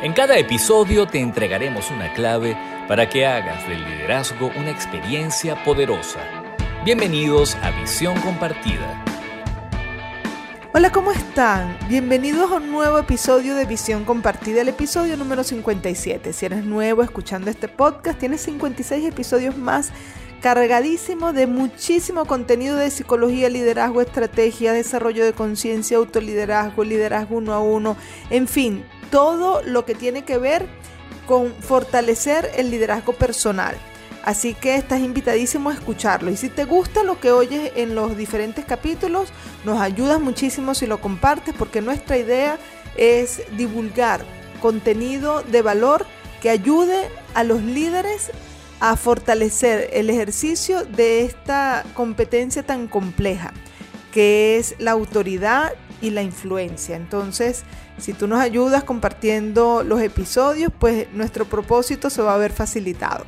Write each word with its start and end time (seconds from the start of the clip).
En 0.00 0.12
cada 0.12 0.38
episodio 0.38 1.08
te 1.08 1.18
entregaremos 1.18 1.90
una 1.90 2.12
clave 2.14 2.56
para 2.86 3.08
que 3.08 3.26
hagas 3.26 3.68
del 3.68 3.84
liderazgo 3.84 4.52
una 4.56 4.70
experiencia 4.70 5.64
poderosa. 5.64 6.20
Bienvenidos 6.84 7.56
a 7.56 7.72
Visión 7.72 8.16
Compartida. 8.20 9.04
Hola, 10.72 10.92
¿cómo 10.92 11.10
están? 11.10 11.76
Bienvenidos 11.88 12.52
a 12.52 12.58
un 12.58 12.70
nuevo 12.70 12.96
episodio 12.96 13.56
de 13.56 13.64
Visión 13.64 14.04
Compartida, 14.04 14.60
el 14.60 14.68
episodio 14.68 15.16
número 15.16 15.42
57. 15.42 16.32
Si 16.32 16.46
eres 16.46 16.64
nuevo 16.64 17.02
escuchando 17.02 17.50
este 17.50 17.66
podcast, 17.66 18.20
tienes 18.20 18.42
56 18.42 19.04
episodios 19.04 19.56
más 19.56 19.90
cargadísimo 20.40 21.32
de 21.32 21.48
muchísimo 21.48 22.24
contenido 22.24 22.76
de 22.76 22.92
psicología, 22.92 23.48
liderazgo, 23.48 24.00
estrategia, 24.00 24.72
desarrollo 24.72 25.24
de 25.24 25.32
conciencia, 25.32 25.96
autoliderazgo, 25.96 26.84
liderazgo 26.84 27.38
uno 27.38 27.52
a 27.52 27.58
uno, 27.58 27.96
en 28.30 28.46
fin, 28.46 28.84
todo 29.10 29.62
lo 29.62 29.84
que 29.84 29.94
tiene 29.94 30.24
que 30.24 30.38
ver 30.38 30.66
con 31.26 31.52
fortalecer 31.54 32.50
el 32.56 32.70
liderazgo 32.70 33.12
personal. 33.12 33.76
Así 34.24 34.54
que 34.54 34.74
estás 34.74 35.00
invitadísimo 35.00 35.70
a 35.70 35.74
escucharlo. 35.74 36.30
Y 36.30 36.36
si 36.36 36.48
te 36.48 36.64
gusta 36.64 37.02
lo 37.02 37.20
que 37.20 37.30
oyes 37.30 37.72
en 37.76 37.94
los 37.94 38.16
diferentes 38.16 38.64
capítulos, 38.64 39.28
nos 39.64 39.80
ayudas 39.80 40.20
muchísimo 40.20 40.74
si 40.74 40.86
lo 40.86 41.00
compartes 41.00 41.54
porque 41.56 41.80
nuestra 41.80 42.18
idea 42.18 42.58
es 42.96 43.42
divulgar 43.56 44.24
contenido 44.60 45.42
de 45.42 45.62
valor 45.62 46.04
que 46.42 46.50
ayude 46.50 47.08
a 47.34 47.44
los 47.44 47.62
líderes 47.62 48.30
a 48.80 48.96
fortalecer 48.96 49.90
el 49.92 50.10
ejercicio 50.10 50.84
de 50.84 51.24
esta 51.24 51.84
competencia 51.94 52.62
tan 52.62 52.86
compleja 52.86 53.52
que 54.12 54.56
es 54.58 54.74
la 54.78 54.92
autoridad 54.92 55.74
y 56.00 56.10
la 56.10 56.22
influencia. 56.22 56.96
Entonces, 56.96 57.64
si 57.98 58.12
tú 58.12 58.26
nos 58.26 58.40
ayudas 58.40 58.84
compartiendo 58.84 59.82
los 59.82 60.00
episodios, 60.00 60.72
pues 60.78 61.12
nuestro 61.12 61.44
propósito 61.44 62.10
se 62.10 62.22
va 62.22 62.34
a 62.34 62.38
ver 62.38 62.52
facilitado. 62.52 63.24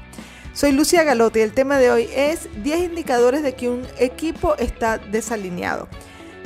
Soy 0.53 0.73
Lucia 0.73 1.05
Galote 1.05 1.41
y 1.41 1.43
el 1.43 1.53
tema 1.53 1.79
de 1.79 1.91
hoy 1.91 2.09
es 2.15 2.49
10 2.63 2.91
indicadores 2.91 3.43
de 3.43 3.55
que 3.55 3.69
un 3.69 3.83
equipo 3.99 4.57
está 4.57 4.99
desalineado. 4.99 5.89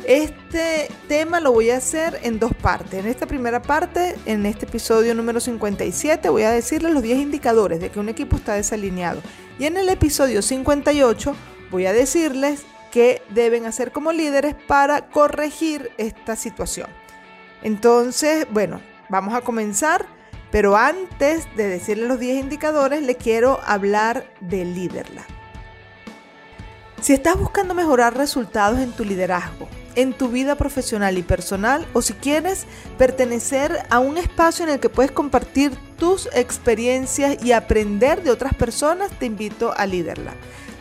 Este 0.06 0.88
tema 1.08 1.40
lo 1.40 1.52
voy 1.52 1.70
a 1.70 1.78
hacer 1.78 2.20
en 2.22 2.38
dos 2.38 2.52
partes. 2.54 3.00
En 3.00 3.06
esta 3.06 3.26
primera 3.26 3.62
parte, 3.62 4.14
en 4.26 4.44
este 4.44 4.66
episodio 4.66 5.14
número 5.14 5.40
57, 5.40 6.28
voy 6.28 6.42
a 6.42 6.50
decirles 6.50 6.92
los 6.92 7.02
10 7.02 7.18
indicadores 7.18 7.80
de 7.80 7.88
que 7.88 7.98
un 7.98 8.10
equipo 8.10 8.36
está 8.36 8.54
desalineado. 8.54 9.22
Y 9.58 9.64
en 9.64 9.78
el 9.78 9.88
episodio 9.88 10.42
58 10.42 11.34
voy 11.70 11.86
a 11.86 11.94
decirles 11.94 12.64
qué 12.94 13.22
deben 13.30 13.66
hacer 13.66 13.90
como 13.90 14.12
líderes 14.12 14.54
para 14.54 15.08
corregir 15.08 15.90
esta 15.98 16.36
situación. 16.36 16.86
Entonces, 17.64 18.46
bueno, 18.52 18.80
vamos 19.08 19.34
a 19.34 19.40
comenzar, 19.40 20.06
pero 20.52 20.76
antes 20.76 21.48
de 21.56 21.66
decirles 21.66 22.06
los 22.06 22.20
10 22.20 22.44
indicadores, 22.44 23.02
le 23.02 23.16
quiero 23.16 23.58
hablar 23.66 24.32
de 24.40 24.64
Liderla. 24.64 25.24
Si 27.00 27.12
estás 27.12 27.36
buscando 27.36 27.74
mejorar 27.74 28.16
resultados 28.16 28.78
en 28.78 28.92
tu 28.92 29.04
liderazgo, 29.04 29.68
en 29.96 30.12
tu 30.12 30.28
vida 30.28 30.54
profesional 30.54 31.18
y 31.18 31.24
personal 31.24 31.84
o 31.94 32.00
si 32.00 32.12
quieres 32.12 32.64
pertenecer 32.96 33.76
a 33.90 33.98
un 33.98 34.18
espacio 34.18 34.64
en 34.64 34.70
el 34.70 34.78
que 34.78 34.88
puedes 34.88 35.10
compartir 35.10 35.72
tus 35.98 36.28
experiencias 36.32 37.44
y 37.44 37.50
aprender 37.50 38.22
de 38.22 38.30
otras 38.30 38.54
personas, 38.54 39.10
te 39.18 39.26
invito 39.26 39.74
a 39.76 39.84
Liderla. 39.84 40.34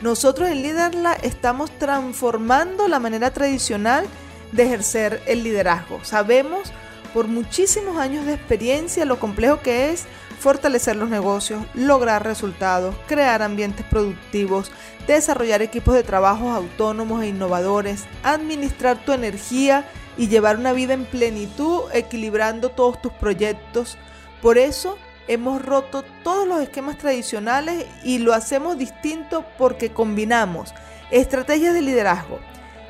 Nosotros 0.04 0.50
en 0.50 0.62
Liderla 0.62 1.14
estamos 1.14 1.72
transformando 1.80 2.90
la 2.90 3.00
manera 3.00 3.32
tradicional 3.32 4.06
de 4.52 4.64
ejercer 4.64 5.22
el 5.28 5.44
liderazgo. 5.44 6.04
Sabemos 6.04 6.74
por 7.14 7.30
muchísimos 7.30 7.96
años 7.96 8.26
de 8.26 8.34
experiencia 8.34 9.06
lo 9.06 9.18
complejo 9.18 9.62
que 9.62 9.92
es 9.92 10.04
fortalecer 10.42 10.98
los 10.98 11.08
negocios, 11.08 11.64
lograr 11.74 12.26
resultados, 12.26 12.94
crear 13.08 13.42
ambientes 13.42 13.86
productivos, 13.86 14.74
desarrollar 15.08 15.62
equipos 15.62 15.94
de 15.94 16.04
trabajo 16.04 16.52
autónomos 16.52 17.24
e 17.24 17.28
innovadores, 17.28 18.04
administrar 18.24 19.06
tu 19.06 19.14
energía 19.14 19.90
y 20.18 20.28
llevar 20.28 20.58
una 20.58 20.74
vida 20.74 20.94
en 20.96 21.06
plenitud 21.06 21.84
equilibrando 21.94 22.72
todos 22.72 23.02
tus 23.02 23.14
proyectos. 23.14 23.98
Por 24.42 24.58
eso 24.58 24.98
hemos 25.28 25.64
roto 25.64 26.04
todos 26.24 26.48
los 26.48 26.62
esquemas 26.62 26.98
tradicionales 26.98 27.86
y 28.04 28.20
lo 28.20 28.34
hacemos 28.34 28.78
distinto 28.78 29.46
porque 29.58 29.92
combinamos 29.92 30.74
estrategias 31.12 31.74
de 31.74 31.82
liderazgo, 31.82 32.40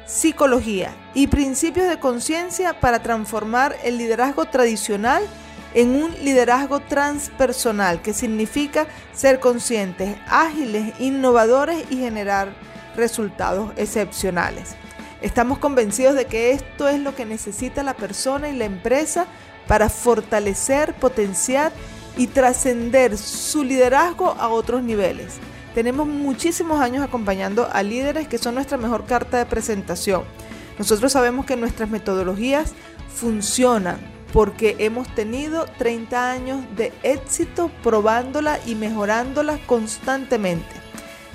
psicología 0.05 0.93
y 1.13 1.27
principios 1.27 1.87
de 1.87 1.99
conciencia 1.99 2.79
para 2.79 3.03
transformar 3.03 3.75
el 3.83 3.97
liderazgo 3.97 4.45
tradicional 4.45 5.23
en 5.73 5.95
un 5.95 6.13
liderazgo 6.23 6.79
transpersonal, 6.81 8.01
que 8.01 8.13
significa 8.13 8.87
ser 9.13 9.39
conscientes, 9.39 10.15
ágiles, 10.27 10.93
innovadores 10.99 11.83
y 11.89 11.97
generar 11.97 12.53
resultados 12.95 13.71
excepcionales. 13.75 14.75
Estamos 15.21 15.57
convencidos 15.57 16.15
de 16.15 16.25
que 16.25 16.51
esto 16.51 16.87
es 16.87 16.99
lo 16.99 17.15
que 17.15 17.25
necesita 17.25 17.81
la 17.81 17.95
persona 17.95 18.49
y 18.49 18.55
la 18.55 18.65
empresa 18.65 19.25
para 19.67 19.89
fortalecer, 19.89 20.93
potenciar 20.95 21.71
y 22.17 22.27
trascender 22.27 23.17
su 23.17 23.63
liderazgo 23.63 24.35
a 24.39 24.49
otros 24.49 24.83
niveles. 24.83 25.35
Tenemos 25.73 26.07
muchísimos 26.07 26.79
años 26.79 27.03
acompañando 27.03 27.67
a 27.71 27.81
líderes 27.81 28.27
que 28.27 28.37
son 28.37 28.55
nuestra 28.55 28.77
mejor 28.77 29.05
carta 29.05 29.37
de 29.37 29.45
presentación. 29.45 30.23
Nosotros 30.77 31.11
sabemos 31.11 31.45
que 31.45 31.55
nuestras 31.55 31.89
metodologías 31.89 32.73
funcionan 33.13 33.97
porque 34.31 34.75
hemos 34.79 35.07
tenido 35.13 35.65
30 35.77 36.31
años 36.31 36.65
de 36.75 36.91
éxito 37.03 37.69
probándola 37.83 38.59
y 38.65 38.75
mejorándola 38.75 39.59
constantemente. 39.65 40.75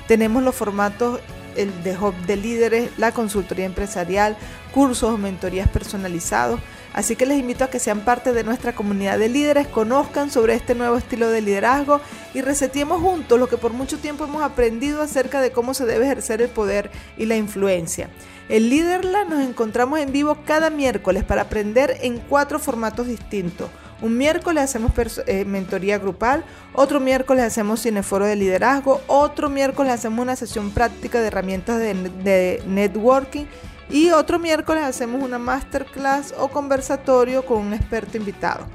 Tenemos 0.09 0.43
los 0.43 0.55
formatos 0.55 1.21
el 1.57 1.83
de 1.83 1.97
Hub 1.97 2.15
de 2.27 2.37
líderes, 2.37 2.91
la 2.99 3.13
consultoría 3.13 3.67
empresarial, 3.67 4.37
cursos 4.73 5.13
o 5.13 5.19
mentorías 5.19 5.69
personalizados. 5.69 6.61
Así 6.95 7.17
que 7.17 7.27
les 7.27 7.39
invito 7.39 7.65
a 7.65 7.71
que 7.71 7.79
sean 7.79 8.01
parte 8.01 8.33
de 8.33 8.45
nuestra 8.45 8.75
comunidad 8.75 9.19
de 9.19 9.29
líderes, 9.29 9.69
conozcan 9.69 10.31
sobre 10.31 10.55
este 10.55 10.75
nuevo 10.75 10.97
estilo 10.97 11.29
de 11.29 11.43
liderazgo 11.43 12.01
y 12.35 12.41
reseteemos 12.41 13.01
juntos 13.01 13.39
lo 13.39 13.49
que 13.49 13.57
por 13.59 13.73
mucho 13.73 13.99
tiempo 13.99 14.25
hemos 14.25 14.43
aprendido 14.43 15.03
acerca 15.03 15.41
de 15.41 15.53
cómo 15.53 15.75
se 15.75 15.87
debe 15.87 16.07
ejercer 16.07 16.43
el 16.43 16.49
poder 16.49 16.91
y 17.17 17.27
la 17.27 17.37
influencia. 17.37 18.09
En 18.49 18.71
Líderla 18.71 19.25
nos 19.25 19.47
encontramos 19.47 19.99
en 20.01 20.11
vivo 20.11 20.39
cada 20.47 20.71
miércoles 20.71 21.23
para 21.23 21.43
aprender 21.43 21.99
en 22.01 22.19
cuatro 22.19 22.59
formatos 22.59 23.07
distintos. 23.07 23.69
Un 24.01 24.17
miércoles 24.17 24.65
hacemos 24.65 24.93
eh, 25.27 25.45
mentoría 25.45 25.99
grupal, 25.99 26.45
otro 26.73 27.01
miércoles 27.01 27.45
hacemos 27.45 27.83
cineforo 27.83 28.25
de 28.27 28.37
liderazgo, 28.37 29.03
otro 29.09 29.51
miércoles 29.51 29.93
hacemos 29.93 30.21
una 30.21 30.37
sesión 30.37 30.71
práctica 30.71 31.21
de 31.21 31.27
herramientas 31.27 31.79
de 31.79 32.63
networking 32.67 33.47
y 33.91 34.11
otro 34.11 34.39
miércoles 34.39 34.85
hacemos 34.85 35.23
una 35.23 35.39
masterclass 35.39 36.35
o 36.39 36.49
conversatorio 36.49 37.45
con 37.45 37.59
un 37.59 37.75
experto 37.75 38.17
invitado. 38.17 38.67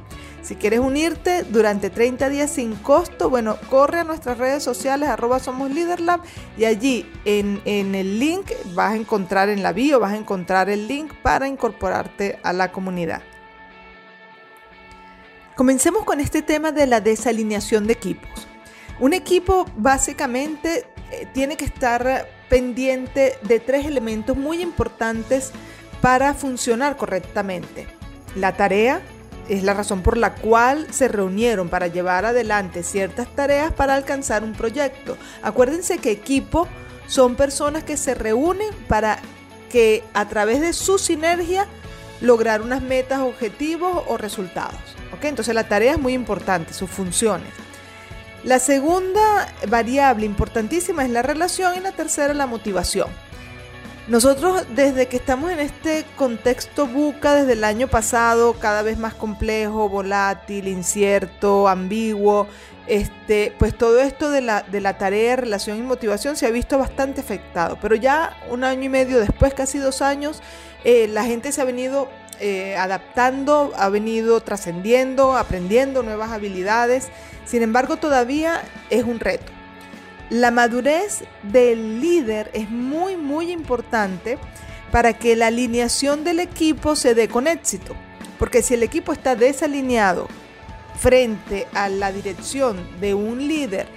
Si 0.41 0.55
quieres 0.55 0.81
unirte 0.81 1.43
durante 1.43 1.89
30 1.89 2.27
días 2.27 2.51
sin 2.51 2.75
costo, 2.75 3.29
bueno, 3.29 3.57
corre 3.69 3.99
a 3.99 4.03
nuestras 4.03 4.37
redes 4.37 4.61
sociales 4.61 5.07
arroba 5.07 5.39
somos 5.39 5.71
Leaderlab 5.71 6.19
y 6.57 6.65
allí 6.65 7.09
en, 7.23 7.61
en, 7.63 7.95
el 7.95 8.19
link 8.19 8.51
vas 8.73 8.91
a 8.91 8.95
encontrar 8.97 9.47
en 9.47 9.63
la 9.63 9.71
bio, 9.71 10.01
vas 10.01 10.11
a 10.11 10.17
encontrar 10.17 10.69
el 10.69 10.89
link 10.89 11.13
para 11.21 11.47
incorporarte 11.47 12.39
a 12.43 12.51
la 12.51 12.73
comunidad. 12.73 13.21
Comencemos 15.55 16.03
con 16.03 16.19
este 16.19 16.41
tema 16.41 16.73
de 16.73 16.87
la 16.87 16.99
desalineación 16.99 17.87
de 17.87 17.93
equipos. 17.93 18.47
Un 18.99 19.13
equipo 19.13 19.65
básicamente 19.77 20.87
eh, 21.11 21.27
tiene 21.33 21.55
que 21.55 21.65
estar 21.65 22.27
pendiente 22.49 23.37
de 23.41 23.59
tres 23.59 23.85
elementos 23.85 24.37
muy 24.37 24.61
importantes 24.61 25.51
para 26.01 26.33
funcionar 26.33 26.97
correctamente. 26.97 27.87
La 28.35 28.57
tarea, 28.57 29.01
es 29.49 29.63
la 29.63 29.73
razón 29.73 30.01
por 30.01 30.17
la 30.17 30.35
cual 30.35 30.87
se 30.91 31.07
reunieron 31.07 31.69
para 31.69 31.87
llevar 31.87 32.25
adelante 32.25 32.83
ciertas 32.83 33.27
tareas 33.35 33.73
para 33.73 33.95
alcanzar 33.95 34.43
un 34.43 34.53
proyecto. 34.53 35.17
Acuérdense 35.41 35.97
que 35.97 36.11
equipo 36.11 36.67
son 37.07 37.35
personas 37.35 37.83
que 37.83 37.97
se 37.97 38.15
reúnen 38.15 38.69
para 38.87 39.19
que 39.69 40.03
a 40.13 40.27
través 40.29 40.61
de 40.61 40.73
su 40.73 40.97
sinergia 40.97 41.67
lograr 42.21 42.61
unas 42.61 42.81
metas, 42.81 43.19
objetivos 43.19 44.03
o 44.07 44.17
resultados. 44.17 44.79
¿ok? 45.13 45.25
Entonces 45.25 45.53
la 45.53 45.67
tarea 45.67 45.93
es 45.93 45.99
muy 45.99 46.13
importante, 46.13 46.73
sus 46.73 46.89
funciones. 46.89 47.49
La 48.43 48.59
segunda 48.59 49.47
variable 49.69 50.25
importantísima 50.25 51.05
es 51.05 51.09
la 51.09 51.21
relación 51.21 51.77
y 51.77 51.79
la 51.79 51.93
tercera 51.93 52.33
la 52.33 52.45
motivación. 52.45 53.07
Nosotros 54.09 54.65
desde 54.75 55.07
que 55.07 55.15
estamos 55.15 55.49
en 55.49 55.59
este 55.61 56.03
contexto 56.17 56.87
buca 56.87 57.35
desde 57.35 57.53
el 57.53 57.63
año 57.63 57.87
pasado, 57.87 58.53
cada 58.59 58.81
vez 58.81 58.97
más 58.97 59.13
complejo, 59.13 59.87
volátil, 59.87 60.67
incierto, 60.67 61.69
ambiguo, 61.69 62.47
este, 62.85 63.53
pues 63.57 63.77
todo 63.77 64.01
esto 64.01 64.29
de 64.29 64.41
la, 64.41 64.63
de 64.63 64.81
la 64.81 64.97
tarea, 64.97 65.37
relación 65.37 65.77
y 65.77 65.83
motivación 65.83 66.35
se 66.35 66.45
ha 66.45 66.51
visto 66.51 66.77
bastante 66.77 67.21
afectado. 67.21 67.77
Pero 67.81 67.95
ya 67.95 68.35
un 68.49 68.65
año 68.65 68.83
y 68.83 68.89
medio 68.89 69.19
después, 69.19 69.53
casi 69.53 69.77
dos 69.77 70.01
años, 70.01 70.41
eh, 70.83 71.07
la 71.07 71.23
gente 71.23 71.53
se 71.53 71.61
ha 71.61 71.65
venido 71.65 72.09
eh, 72.39 72.75
adaptando, 72.77 73.71
ha 73.75 73.89
venido 73.89 74.41
trascendiendo, 74.41 75.37
aprendiendo 75.37 76.03
nuevas 76.03 76.31
habilidades. 76.31 77.09
Sin 77.45 77.61
embargo, 77.61 77.97
todavía 77.97 78.61
es 78.89 79.03
un 79.03 79.19
reto. 79.19 79.51
La 80.29 80.51
madurez 80.51 81.23
del 81.43 82.01
líder 82.01 82.49
es 82.53 82.69
muy, 82.69 83.17
muy 83.17 83.51
importante 83.51 84.37
para 84.91 85.13
que 85.13 85.35
la 85.35 85.47
alineación 85.47 86.23
del 86.23 86.39
equipo 86.39 86.95
se 86.95 87.15
dé 87.15 87.27
con 87.27 87.47
éxito. 87.47 87.95
Porque 88.39 88.61
si 88.61 88.73
el 88.73 88.83
equipo 88.83 89.13
está 89.13 89.35
desalineado 89.35 90.27
frente 90.97 91.67
a 91.73 91.89
la 91.89 92.11
dirección 92.11 92.77
de 92.99 93.13
un 93.13 93.47
líder 93.47 93.87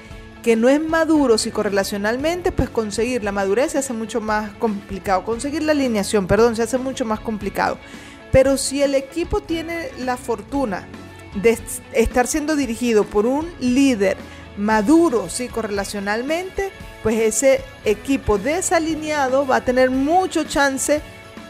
que 0.43 0.57
no 0.57 0.69
es 0.69 0.81
maduro 0.81 1.39
psicorrelacionalmente, 1.39 2.53
pues 2.53 2.71
conseguir 2.71 3.25
la 3.25 3.33
madurez 3.33 3.73
se 3.73 3.79
hace 3.79 3.93
mucho 3.93 4.21
más 4.21 4.53
complicado. 4.53 5.25
Conseguir 5.25 5.65
la 5.65 5.73
alineación, 5.73 6.27
perdón, 6.27 6.55
se 6.55 6.63
hace 6.63 6.79
mucho 6.79 7.05
más 7.05 7.19
complicado. 7.19 7.79
Pero 8.33 8.57
si 8.57 8.83
el 8.83 8.95
equipo 8.95 9.41
tiene 9.41 9.89
la 9.99 10.17
fortuna 10.17 10.87
de 11.35 11.59
estar 11.93 12.27
siendo 12.27 12.57
dirigido 12.57 13.05
por 13.05 13.27
un 13.27 13.51
líder 13.61 14.17
maduro 14.57 15.29
psicorrelacionalmente, 15.29 16.71
pues 17.03 17.21
ese 17.21 17.61
equipo 17.85 18.39
desalineado 18.39 19.47
va 19.47 19.57
a 19.57 19.65
tener 19.65 19.91
mucho 19.91 20.45
chance 20.45 21.01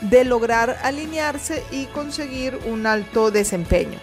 de 0.02 0.24
lograr 0.24 0.78
alinearse 0.82 1.62
y 1.70 1.86
conseguir 1.86 2.58
un 2.66 2.86
alto 2.86 3.30
desempeño. 3.30 3.98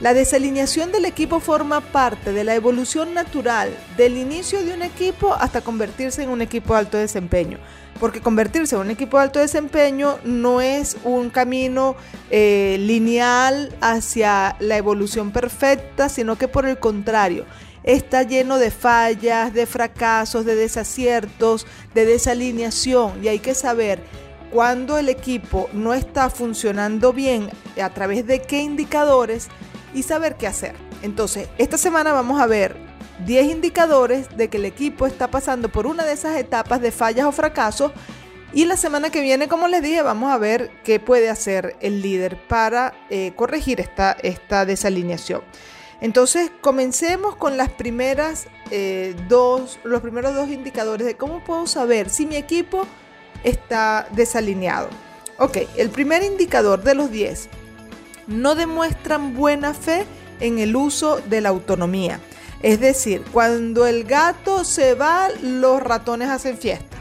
La 0.00 0.14
desalineación 0.14 0.92
del 0.92 1.04
equipo 1.04 1.40
forma 1.40 1.82
parte 1.82 2.32
de 2.32 2.42
la 2.42 2.54
evolución 2.54 3.12
natural 3.12 3.68
del 3.98 4.16
inicio 4.16 4.64
de 4.64 4.72
un 4.72 4.80
equipo 4.80 5.34
hasta 5.34 5.60
convertirse 5.60 6.22
en 6.22 6.30
un 6.30 6.40
equipo 6.40 6.72
de 6.72 6.78
alto 6.78 6.96
desempeño. 6.96 7.58
Porque 8.00 8.22
convertirse 8.22 8.76
en 8.76 8.80
un 8.80 8.90
equipo 8.90 9.18
de 9.18 9.24
alto 9.24 9.40
desempeño 9.40 10.16
no 10.24 10.62
es 10.62 10.96
un 11.04 11.28
camino 11.28 11.96
eh, 12.30 12.78
lineal 12.80 13.76
hacia 13.82 14.56
la 14.58 14.78
evolución 14.78 15.32
perfecta, 15.32 16.08
sino 16.08 16.38
que 16.38 16.48
por 16.48 16.64
el 16.64 16.78
contrario, 16.78 17.44
está 17.82 18.22
lleno 18.22 18.56
de 18.56 18.70
fallas, 18.70 19.52
de 19.52 19.66
fracasos, 19.66 20.46
de 20.46 20.54
desaciertos, 20.54 21.66
de 21.92 22.06
desalineación. 22.06 23.22
Y 23.22 23.28
hay 23.28 23.38
que 23.38 23.54
saber 23.54 24.02
cuando 24.50 24.96
el 24.96 25.10
equipo 25.10 25.68
no 25.74 25.92
está 25.92 26.30
funcionando 26.30 27.12
bien, 27.12 27.50
a 27.80 27.90
través 27.90 28.26
de 28.26 28.40
qué 28.40 28.62
indicadores 28.62 29.48
y 29.94 30.02
saber 30.02 30.36
qué 30.36 30.46
hacer. 30.46 30.74
Entonces, 31.02 31.48
esta 31.58 31.78
semana 31.78 32.12
vamos 32.12 32.40
a 32.40 32.46
ver 32.46 32.76
10 33.26 33.50
indicadores 33.50 34.36
de 34.36 34.48
que 34.48 34.58
el 34.58 34.64
equipo 34.64 35.06
está 35.06 35.30
pasando 35.30 35.68
por 35.68 35.86
una 35.86 36.04
de 36.04 36.12
esas 36.12 36.36
etapas 36.36 36.80
de 36.80 36.92
fallas 36.92 37.26
o 37.26 37.32
fracasos. 37.32 37.92
Y 38.52 38.64
la 38.64 38.76
semana 38.76 39.10
que 39.10 39.20
viene, 39.20 39.46
como 39.46 39.68
les 39.68 39.82
dije, 39.82 40.02
vamos 40.02 40.32
a 40.32 40.38
ver 40.38 40.70
qué 40.82 40.98
puede 40.98 41.30
hacer 41.30 41.76
el 41.80 42.02
líder 42.02 42.36
para 42.48 42.94
eh, 43.08 43.32
corregir 43.36 43.80
esta, 43.80 44.12
esta 44.22 44.64
desalineación. 44.64 45.42
Entonces, 46.00 46.50
comencemos 46.60 47.36
con 47.36 47.56
las 47.56 47.68
primeras 47.68 48.48
eh, 48.70 49.14
dos, 49.28 49.78
los 49.84 50.00
primeros 50.00 50.34
dos 50.34 50.48
indicadores 50.48 51.06
de 51.06 51.16
cómo 51.16 51.44
puedo 51.44 51.66
saber 51.66 52.10
si 52.10 52.26
mi 52.26 52.36
equipo 52.36 52.86
está 53.44 54.08
desalineado. 54.12 54.88
Ok, 55.38 55.58
el 55.76 55.90
primer 55.90 56.22
indicador 56.22 56.82
de 56.82 56.94
los 56.94 57.10
10 57.10 57.48
no 58.26 58.54
demuestran 58.54 59.34
buena 59.34 59.74
fe 59.74 60.06
en 60.40 60.58
el 60.58 60.76
uso 60.76 61.20
de 61.20 61.40
la 61.40 61.48
autonomía. 61.50 62.20
Es 62.62 62.80
decir, 62.80 63.22
cuando 63.32 63.86
el 63.86 64.04
gato 64.04 64.64
se 64.64 64.94
va, 64.94 65.28
los 65.42 65.82
ratones 65.82 66.28
hacen 66.28 66.58
fiesta. 66.58 66.96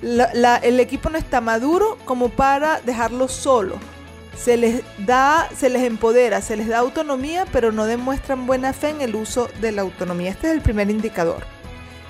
el 0.00 0.80
equipo 0.80 1.10
no 1.10 1.18
está 1.18 1.40
maduro 1.40 1.98
como 2.04 2.30
para 2.30 2.80
dejarlo 2.80 3.28
solo. 3.28 3.76
Se 4.36 4.56
les 4.56 4.82
da, 5.04 5.50
se 5.54 5.68
les 5.68 5.82
empodera, 5.82 6.40
se 6.40 6.56
les 6.56 6.68
da 6.68 6.78
autonomía, 6.78 7.44
pero 7.52 7.72
no 7.72 7.84
demuestran 7.84 8.46
buena 8.46 8.72
fe 8.72 8.88
en 8.90 9.02
el 9.02 9.14
uso 9.14 9.48
de 9.60 9.72
la 9.72 9.82
autonomía. 9.82 10.30
Este 10.30 10.48
es 10.48 10.54
el 10.54 10.62
primer 10.62 10.88
indicador. 10.88 11.44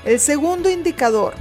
El 0.04 0.20
segundo 0.20 0.70
indicador, 0.70 1.34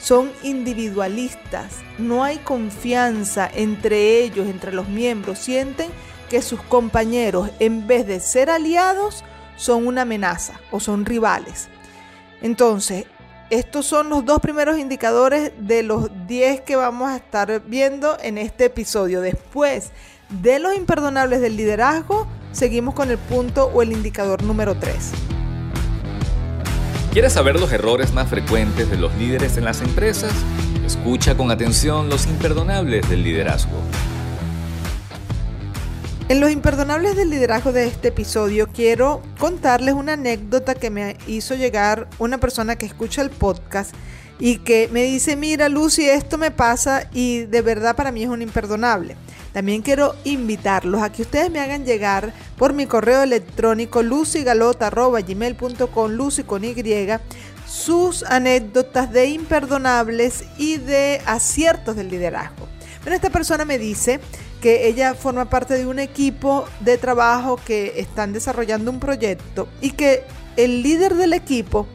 son 0.00 0.32
individualistas, 0.42 1.76
no 1.98 2.24
hay 2.24 2.38
confianza 2.38 3.50
entre 3.52 4.22
ellos, 4.22 4.46
entre 4.48 4.72
los 4.72 4.88
miembros, 4.88 5.38
sienten 5.38 5.90
que 6.30 6.40
sus 6.40 6.62
compañeros, 6.62 7.50
en 7.58 7.86
vez 7.86 8.06
de 8.06 8.20
ser 8.20 8.48
aliados, 8.48 9.24
son 9.56 9.86
una 9.86 10.02
amenaza 10.02 10.54
o 10.70 10.80
son 10.80 11.04
rivales. 11.04 11.68
Entonces, 12.40 13.04
estos 13.50 13.84
son 13.84 14.08
los 14.08 14.24
dos 14.24 14.38
primeros 14.40 14.78
indicadores 14.78 15.52
de 15.58 15.82
los 15.82 16.08
10 16.28 16.60
que 16.60 16.76
vamos 16.76 17.10
a 17.10 17.16
estar 17.16 17.62
viendo 17.66 18.16
en 18.22 18.38
este 18.38 18.66
episodio. 18.66 19.20
Después 19.20 19.90
de 20.30 20.60
los 20.60 20.74
imperdonables 20.76 21.40
del 21.40 21.56
liderazgo, 21.56 22.28
seguimos 22.52 22.94
con 22.94 23.10
el 23.10 23.18
punto 23.18 23.66
o 23.74 23.82
el 23.82 23.90
indicador 23.90 24.44
número 24.44 24.76
3. 24.76 25.10
¿Quieres 27.12 27.32
saber 27.32 27.58
los 27.58 27.72
errores 27.72 28.12
más 28.12 28.28
frecuentes 28.28 28.88
de 28.88 28.96
los 28.96 29.12
líderes 29.16 29.56
en 29.56 29.64
las 29.64 29.80
empresas? 29.80 30.32
Escucha 30.86 31.36
con 31.36 31.50
atención 31.50 32.08
los 32.08 32.28
imperdonables 32.28 33.08
del 33.10 33.24
liderazgo. 33.24 33.82
En 36.30 36.38
los 36.38 36.52
imperdonables 36.52 37.16
del 37.16 37.28
liderazgo 37.28 37.72
de 37.72 37.88
este 37.88 38.08
episodio 38.08 38.68
quiero 38.68 39.20
contarles 39.40 39.94
una 39.94 40.12
anécdota 40.12 40.76
que 40.76 40.88
me 40.88 41.16
hizo 41.26 41.56
llegar 41.56 42.08
una 42.20 42.38
persona 42.38 42.76
que 42.76 42.86
escucha 42.86 43.20
el 43.20 43.30
podcast 43.30 43.92
y 44.38 44.58
que 44.58 44.88
me 44.92 45.02
dice, 45.02 45.34
mira 45.34 45.68
Lucy, 45.68 46.08
esto 46.08 46.38
me 46.38 46.52
pasa 46.52 47.10
y 47.12 47.46
de 47.46 47.62
verdad 47.62 47.96
para 47.96 48.12
mí 48.12 48.22
es 48.22 48.28
un 48.28 48.42
imperdonable. 48.42 49.16
También 49.52 49.82
quiero 49.82 50.14
invitarlos 50.22 51.02
a 51.02 51.10
que 51.10 51.22
ustedes 51.22 51.50
me 51.50 51.58
hagan 51.58 51.84
llegar 51.84 52.32
por 52.56 52.74
mi 52.74 52.86
correo 52.86 53.24
electrónico 53.24 54.04
lucygalota.gmail.com, 54.04 56.12
lucy 56.12 56.44
con 56.44 56.64
Y, 56.64 56.76
sus 57.66 58.22
anécdotas 58.22 59.12
de 59.12 59.26
imperdonables 59.26 60.44
y 60.58 60.76
de 60.76 61.20
aciertos 61.26 61.96
del 61.96 62.08
liderazgo. 62.08 62.68
Bueno, 63.02 63.16
esta 63.16 63.30
persona 63.30 63.64
me 63.64 63.78
dice 63.78 64.20
que 64.60 64.88
ella 64.88 65.14
forma 65.14 65.48
parte 65.48 65.74
de 65.74 65.86
un 65.86 65.98
equipo 65.98 66.66
de 66.80 66.98
trabajo 66.98 67.58
que 67.64 67.94
están 67.96 68.32
desarrollando 68.32 68.90
un 68.90 69.00
proyecto 69.00 69.68
y 69.80 69.92
que 69.92 70.24
el 70.56 70.82
líder 70.82 71.14
del 71.14 71.32
equipo 71.32 71.86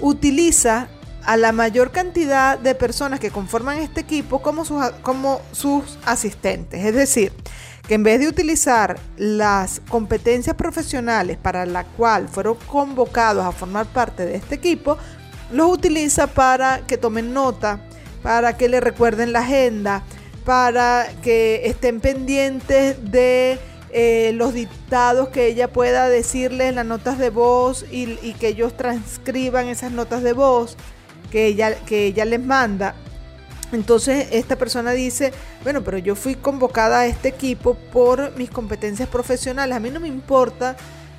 utiliza 0.00 0.88
a 1.24 1.36
la 1.36 1.52
mayor 1.52 1.90
cantidad 1.90 2.58
de 2.58 2.74
personas 2.74 3.18
que 3.18 3.30
conforman 3.30 3.78
este 3.78 4.00
equipo 4.00 4.42
como 4.42 4.64
sus, 4.64 4.82
como 5.02 5.40
sus 5.52 5.98
asistentes. 6.04 6.84
Es 6.84 6.94
decir, 6.94 7.32
que 7.88 7.94
en 7.94 8.02
vez 8.02 8.20
de 8.20 8.28
utilizar 8.28 8.98
las 9.16 9.80
competencias 9.88 10.56
profesionales 10.56 11.38
para 11.38 11.66
la 11.66 11.84
cual 11.84 12.28
fueron 12.28 12.56
convocados 12.66 13.44
a 13.44 13.52
formar 13.52 13.86
parte 13.86 14.24
de 14.24 14.36
este 14.36 14.54
equipo, 14.54 14.98
los 15.50 15.70
utiliza 15.70 16.26
para 16.26 16.80
que 16.86 16.96
tomen 16.96 17.32
nota, 17.32 17.80
para 18.22 18.56
que 18.56 18.68
le 18.68 18.80
recuerden 18.80 19.32
la 19.32 19.40
agenda, 19.40 20.02
para 20.44 21.08
que 21.22 21.62
estén 21.64 22.00
pendientes 22.00 23.10
de 23.10 23.58
eh, 23.90 24.32
los 24.34 24.54
dictados 24.54 25.28
que 25.28 25.46
ella 25.46 25.72
pueda 25.72 26.08
decirles 26.08 26.68
en 26.68 26.74
las 26.74 26.86
notas 26.86 27.18
de 27.18 27.30
voz 27.30 27.86
y, 27.90 28.34
que 28.34 28.48
ellos 28.48 28.76
transcriban 28.76 29.68
esas 29.68 29.92
notas 29.92 30.22
de 30.22 30.32
voz 30.32 30.76
que 31.30 31.46
ella, 31.46 31.76
que 31.86 32.06
ella 32.06 32.24
les 32.24 32.44
manda. 32.44 32.94
Entonces 33.72 34.28
esta 34.30 34.56
persona 34.56 34.92
dice, 34.92 35.32
bueno, 35.62 35.82
pero 35.82 35.98
yo 35.98 36.14
fui 36.14 36.34
convocada 36.34 37.00
a 37.00 37.06
este 37.06 37.28
equipo 37.28 37.74
por 37.92 38.36
mis 38.36 38.50
competencias 38.50 39.08
profesionales. 39.08 39.76
A 39.76 39.80
mí 39.80 39.90
no 39.90 40.00
me 40.00 40.08
importa 40.08 40.76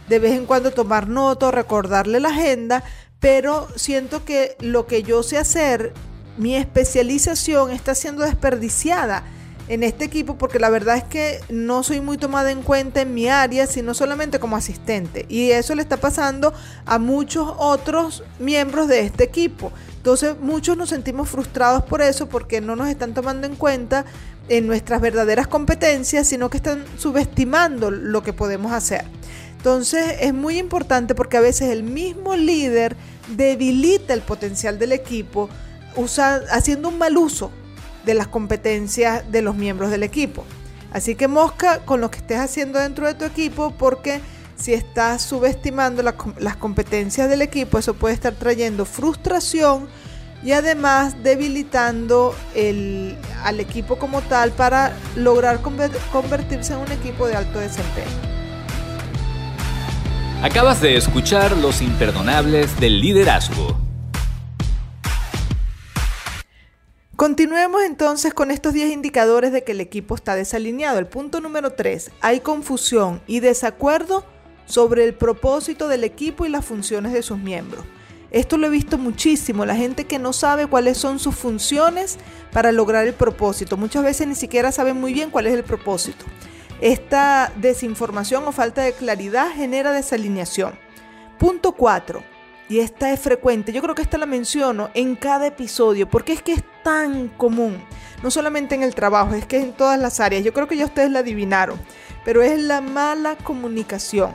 de 0.07 0.19
vez 0.19 0.33
en 0.33 0.45
cuando 0.45 0.71
tomar 0.71 1.07
nota 1.07 1.51
recordarle 1.51 2.19
la 2.19 2.29
agenda, 2.29 2.83
pero 3.19 3.67
siento 3.75 4.23
que 4.23 4.55
lo 4.59 4.85
que 4.85 5.01
yo 5.01 5.23
sé 5.23 5.37
hacer, 5.37 5.93
mi 6.37 6.55
especialización 6.55 7.71
está 7.71 7.95
siendo 7.95 8.23
desperdiciada 8.23 9.23
en 9.67 9.83
este 9.83 10.05
equipo 10.05 10.37
porque 10.37 10.59
la 10.59 10.69
verdad 10.69 10.97
es 10.97 11.03
que 11.03 11.39
no 11.49 11.81
soy 11.83 11.99
muy 11.99 12.17
tomada 12.17 12.51
en 12.51 12.61
cuenta 12.61 13.01
en 13.01 13.13
mi 13.13 13.27
área, 13.27 13.65
sino 13.67 13.93
solamente 13.93 14.39
como 14.39 14.55
asistente. 14.55 15.25
Y 15.27 15.51
eso 15.51 15.73
le 15.75 15.81
está 15.81 15.97
pasando 15.97 16.53
a 16.85 16.99
muchos 16.99 17.51
otros 17.57 18.23
miembros 18.39 18.87
de 18.87 19.01
este 19.01 19.23
equipo. 19.23 19.71
Entonces 19.97 20.35
muchos 20.39 20.77
nos 20.77 20.89
sentimos 20.89 21.29
frustrados 21.29 21.83
por 21.83 22.01
eso 22.01 22.29
porque 22.29 22.61
no 22.61 22.75
nos 22.75 22.89
están 22.89 23.13
tomando 23.13 23.47
en 23.47 23.55
cuenta 23.55 24.05
en 24.49 24.67
nuestras 24.67 25.01
verdaderas 25.01 25.47
competencias, 25.47 26.27
sino 26.27 26.49
que 26.49 26.57
están 26.57 26.85
subestimando 26.97 27.89
lo 27.89 28.21
que 28.21 28.33
podemos 28.33 28.71
hacer. 28.71 29.05
Entonces 29.57 30.17
es 30.19 30.31
muy 30.31 30.59
importante 30.59 31.15
porque 31.15 31.37
a 31.37 31.41
veces 31.41 31.71
el 31.71 31.81
mismo 31.81 32.35
líder 32.35 32.95
debilita 33.35 34.13
el 34.13 34.21
potencial 34.21 34.77
del 34.77 34.91
equipo 34.91 35.49
haciendo 36.51 36.89
un 36.89 36.97
mal 36.97 37.17
uso 37.17 37.51
de 38.05 38.13
las 38.13 38.27
competencias 38.27 39.29
de 39.31 39.41
los 39.41 39.55
miembros 39.55 39.91
del 39.91 40.03
equipo. 40.03 40.45
Así 40.91 41.15
que 41.15 41.27
mosca 41.27 41.79
con 41.79 41.99
lo 42.01 42.09
que 42.09 42.19
estés 42.19 42.39
haciendo 42.39 42.79
dentro 42.79 43.07
de 43.07 43.15
tu 43.15 43.25
equipo 43.25 43.73
porque 43.77 44.21
si 44.55 44.73
estás 44.73 45.21
subestimando 45.21 46.01
las 46.03 46.55
competencias 46.55 47.29
del 47.29 47.41
equipo, 47.41 47.77
eso 47.77 47.93
puede 47.93 48.13
estar 48.13 48.33
trayendo 48.33 48.85
frustración 48.85 49.87
y 50.43 50.51
además 50.53 51.21
debilitando 51.23 52.35
al 53.43 53.59
equipo 53.59 53.97
como 53.97 54.21
tal 54.21 54.51
para 54.51 54.93
lograr 55.15 55.59
convertirse 55.61 56.73
en 56.73 56.79
un 56.79 56.91
equipo 56.91 57.27
de 57.27 57.35
alto 57.35 57.59
desempeño. 57.59 58.35
Acabas 60.41 60.79
de 60.79 60.95
escuchar 60.95 61.57
Los 61.57 61.81
Imperdonables 61.81 62.79
del 62.79 63.01
Liderazgo. 63.01 63.84
Continuemos 67.25 67.81
entonces 67.81 68.35
con 68.35 68.51
estos 68.51 68.73
10 68.73 68.91
indicadores 68.91 69.51
de 69.51 69.63
que 69.63 69.71
el 69.71 69.81
equipo 69.81 70.13
está 70.13 70.35
desalineado. 70.35 70.99
El 70.99 71.07
punto 71.07 71.41
número 71.41 71.73
3, 71.73 72.11
hay 72.21 72.41
confusión 72.41 73.19
y 73.25 73.39
desacuerdo 73.39 74.23
sobre 74.67 75.05
el 75.05 75.15
propósito 75.15 75.87
del 75.87 76.03
equipo 76.03 76.45
y 76.45 76.49
las 76.49 76.63
funciones 76.63 77.13
de 77.13 77.23
sus 77.23 77.39
miembros. 77.39 77.83
Esto 78.29 78.57
lo 78.57 78.67
he 78.67 78.69
visto 78.69 78.99
muchísimo, 78.99 79.65
la 79.65 79.75
gente 79.75 80.05
que 80.05 80.19
no 80.19 80.33
sabe 80.33 80.67
cuáles 80.67 80.99
son 80.99 81.17
sus 81.17 81.33
funciones 81.33 82.19
para 82.51 82.71
lograr 82.71 83.07
el 83.07 83.15
propósito. 83.15 83.75
Muchas 83.75 84.03
veces 84.03 84.27
ni 84.27 84.35
siquiera 84.35 84.71
saben 84.71 85.01
muy 85.01 85.11
bien 85.11 85.31
cuál 85.31 85.47
es 85.47 85.55
el 85.55 85.63
propósito. 85.63 86.25
Esta 86.79 87.51
desinformación 87.55 88.43
o 88.47 88.51
falta 88.51 88.83
de 88.83 88.93
claridad 88.93 89.51
genera 89.51 89.91
desalineación. 89.93 90.77
Punto 91.39 91.71
4. 91.71 92.34
Y 92.67 92.79
esta 92.79 93.11
es 93.11 93.19
frecuente. 93.19 93.71
Yo 93.71 93.81
creo 93.81 93.95
que 93.95 94.01
esta 94.01 94.17
la 94.17 94.25
menciono 94.25 94.89
en 94.93 95.15
cada 95.15 95.47
episodio 95.47 96.09
porque 96.09 96.33
es 96.33 96.41
que 96.41 96.53
es 96.53 96.63
tan 96.83 97.27
común. 97.29 97.77
No 98.23 98.31
solamente 98.31 98.75
en 98.75 98.83
el 98.83 98.95
trabajo, 98.95 99.35
es 99.35 99.45
que 99.45 99.59
en 99.59 99.73
todas 99.73 99.99
las 99.99 100.19
áreas. 100.19 100.43
Yo 100.43 100.53
creo 100.53 100.67
que 100.67 100.77
ya 100.77 100.85
ustedes 100.85 101.11
la 101.11 101.19
adivinaron. 101.19 101.79
Pero 102.23 102.41
es 102.41 102.59
la 102.59 102.81
mala 102.81 103.35
comunicación. 103.35 104.31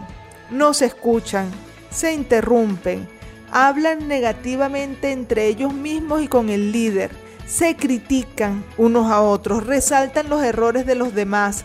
No 0.51 0.75
se 0.75 0.87
escuchan, 0.87 1.51
se 1.91 2.13
interrumpen 2.13 3.09
hablan 3.53 4.09
negativamente 4.09 5.13
entre 5.13 5.47
ellos 5.47 5.73
mismos 5.73 6.23
y 6.23 6.29
con 6.29 6.51
el 6.51 6.73
líder, 6.73 7.11
se 7.47 7.77
critican 7.77 8.65
unos 8.77 9.11
a 9.11 9.21
otros, 9.21 9.67
resaltan 9.67 10.29
los 10.29 10.43
errores 10.43 10.87
de 10.87 10.95
los 10.95 11.15
demás. 11.15 11.65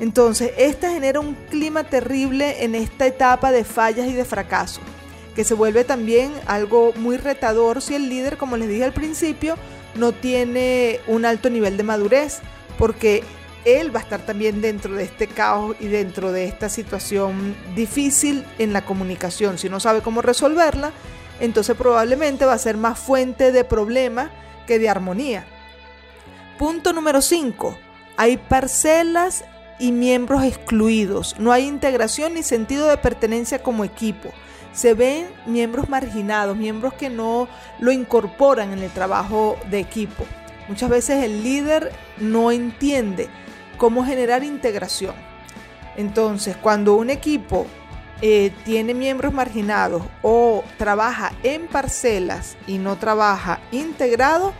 Entonces, 0.00 0.52
esta 0.58 0.90
genera 0.90 1.20
un 1.20 1.34
clima 1.48 1.84
terrible 1.84 2.64
en 2.64 2.74
esta 2.74 3.06
etapa 3.06 3.50
de 3.50 3.64
fallas 3.64 4.08
y 4.08 4.12
de 4.12 4.24
fracaso, 4.24 4.80
que 5.36 5.44
se 5.44 5.54
vuelve 5.54 5.84
también 5.84 6.32
algo 6.46 6.94
muy 6.96 7.18
retador 7.18 7.82
si 7.82 7.94
el 7.94 8.08
líder, 8.08 8.38
como 8.38 8.56
les 8.56 8.70
dije 8.70 8.84
al 8.84 8.94
principio, 8.94 9.56
no 9.94 10.12
tiene 10.12 11.00
un 11.06 11.26
alto 11.26 11.50
nivel 11.50 11.76
de 11.76 11.82
madurez, 11.82 12.40
porque 12.78 13.22
él 13.66 13.94
va 13.94 14.00
a 14.00 14.02
estar 14.02 14.24
también 14.24 14.62
dentro 14.62 14.94
de 14.94 15.04
este 15.04 15.26
caos 15.26 15.76
y 15.78 15.88
dentro 15.88 16.32
de 16.32 16.46
esta 16.46 16.70
situación 16.70 17.54
difícil 17.74 18.44
en 18.58 18.72
la 18.72 18.86
comunicación. 18.86 19.58
Si 19.58 19.68
no 19.68 19.78
sabe 19.78 20.00
cómo 20.00 20.22
resolverla, 20.22 20.92
entonces 21.38 21.76
probablemente 21.76 22.46
va 22.46 22.54
a 22.54 22.58
ser 22.58 22.78
más 22.78 22.98
fuente 22.98 23.52
de 23.52 23.64
problema 23.64 24.30
que 24.66 24.78
de 24.78 24.88
armonía. 24.88 25.46
Punto 26.58 26.94
número 26.94 27.20
5. 27.20 27.78
Hay 28.16 28.38
parcelas 28.38 29.44
y 29.78 29.92
miembros 29.92 30.44
excluidos. 30.44 31.36
No 31.38 31.52
hay 31.52 31.66
integración 31.66 32.34
ni 32.34 32.42
sentido 32.42 32.88
de 32.88 32.96
pertenencia 32.96 33.62
como 33.62 33.84
equipo. 33.84 34.32
Se 34.76 34.92
ven 34.92 35.28
miembros 35.46 35.88
marginados, 35.88 36.54
miembros 36.54 36.92
que 36.92 37.08
no 37.08 37.48
lo 37.78 37.92
incorporan 37.92 38.74
en 38.74 38.80
el 38.80 38.90
trabajo 38.90 39.56
de 39.70 39.80
equipo. 39.80 40.26
Muchas 40.68 40.90
veces 40.90 41.24
el 41.24 41.42
líder 41.42 41.92
no 42.18 42.52
entiende 42.52 43.30
cómo 43.78 44.04
generar 44.04 44.44
integración. 44.44 45.14
Entonces, 45.96 46.58
cuando 46.58 46.94
un 46.94 47.08
equipo 47.08 47.66
eh, 48.20 48.52
tiene 48.66 48.92
miembros 48.92 49.32
marginados 49.32 50.02
o 50.20 50.62
trabaja 50.76 51.32
en 51.42 51.68
parcelas 51.68 52.58
y 52.66 52.76
no 52.76 52.96
trabaja 52.96 53.60
integrado, 53.72 54.52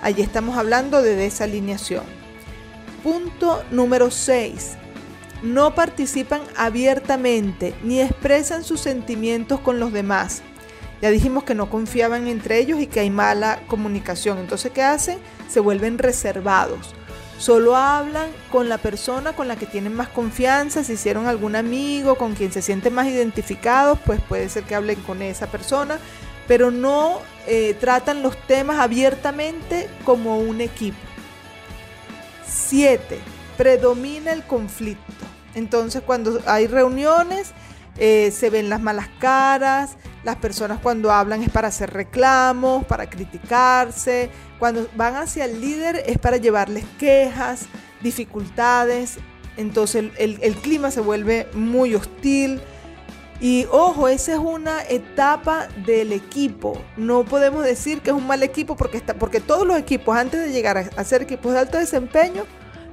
allí 0.00 0.22
estamos 0.22 0.56
hablando 0.56 1.02
de 1.02 1.16
desalineación. 1.16 2.04
Punto 3.02 3.64
número 3.72 4.12
6. 4.12 4.76
No 5.42 5.74
participan 5.74 6.40
abiertamente 6.56 7.74
ni 7.82 8.00
expresan 8.00 8.64
sus 8.64 8.80
sentimientos 8.80 9.60
con 9.60 9.78
los 9.78 9.92
demás. 9.92 10.42
Ya 11.02 11.10
dijimos 11.10 11.44
que 11.44 11.54
no 11.54 11.68
confiaban 11.68 12.26
entre 12.26 12.58
ellos 12.58 12.80
y 12.80 12.86
que 12.86 13.00
hay 13.00 13.10
mala 13.10 13.60
comunicación. 13.66 14.38
Entonces, 14.38 14.72
¿qué 14.72 14.82
hacen? 14.82 15.18
Se 15.48 15.60
vuelven 15.60 15.98
reservados 15.98 16.94
Solo 17.38 17.76
hablan 17.76 18.30
con 18.50 18.68
la 18.68 18.78
persona 18.78 19.34
con 19.34 19.46
la 19.46 19.56
que 19.56 19.66
tienen 19.66 19.94
más 19.94 20.08
confianza, 20.08 20.82
si 20.82 20.94
hicieron 20.94 21.26
algún 21.26 21.54
amigo 21.54 22.16
con 22.16 22.34
quien 22.34 22.50
se 22.50 22.62
sienten 22.62 22.94
más 22.94 23.06
identificados, 23.08 23.98
pues 24.06 24.20
puede 24.22 24.48
ser 24.48 24.64
que 24.64 24.74
hablen 24.74 25.00
con 25.02 25.20
esa 25.20 25.46
persona, 25.46 25.98
pero 26.48 26.70
no 26.70 27.20
eh, 27.46 27.74
tratan 27.78 28.22
los 28.22 28.36
temas 28.46 28.78
abiertamente 28.78 29.88
como 30.04 30.38
un 30.38 30.62
equipo. 30.62 30.96
7. 32.46 33.18
Predomina 33.58 34.32
el 34.32 34.42
conflicto. 34.42 35.25
Entonces 35.56 36.02
cuando 36.06 36.38
hay 36.46 36.68
reuniones 36.68 37.50
eh, 37.98 38.30
se 38.30 38.50
ven 38.50 38.68
las 38.68 38.80
malas 38.80 39.08
caras, 39.18 39.96
las 40.22 40.36
personas 40.36 40.78
cuando 40.80 41.10
hablan 41.10 41.42
es 41.42 41.50
para 41.50 41.68
hacer 41.68 41.92
reclamos, 41.92 42.84
para 42.84 43.10
criticarse, 43.10 44.30
cuando 44.58 44.88
van 44.94 45.16
hacia 45.16 45.46
el 45.46 45.60
líder 45.60 46.04
es 46.06 46.18
para 46.18 46.36
llevarles 46.36 46.84
quejas, 46.98 47.66
dificultades, 48.02 49.18
entonces 49.56 50.10
el, 50.18 50.54
clima 50.56 50.90
se 50.90 51.00
vuelve 51.00 51.48
muy 51.54 51.94
hostil. 51.94 52.60
Y 53.40 53.66
ojo, 53.70 54.08
esa 54.08 54.32
es 54.32 54.38
una 54.38 54.82
etapa 54.82 55.68
del 55.84 56.12
equipo. 56.12 56.80
No 56.96 57.24
podemos 57.24 57.64
decir 57.64 58.00
que 58.00 58.10
es 58.10 58.16
un 58.16 58.26
mal 58.26 58.42
equipo 58.42 58.76
porque, 58.76 58.96
está, 58.96 59.14
porque 59.14 59.40
todos 59.40 59.66
los 59.66 59.78
equipos 59.78 60.16
antes 60.16 60.40
de 60.40 60.52
llegar 60.52 60.90
a, 60.96 61.04
ser 61.04 61.22
equipos 61.22 61.52
de 61.52 61.58
alto 61.58 61.78
desempeño 61.78 62.44